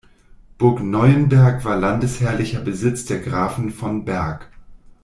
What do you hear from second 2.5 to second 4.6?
Besitz der Grafen von Berg.